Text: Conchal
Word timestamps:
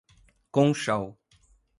Conchal 0.57 1.03